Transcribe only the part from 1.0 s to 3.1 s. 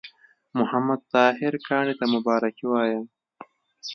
طاهر کاڼي ته مبارکي وایم.